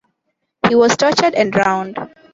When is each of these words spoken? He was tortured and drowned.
He 0.67 0.73
was 0.73 0.97
tortured 0.97 1.35
and 1.35 1.53
drowned. 1.53 1.95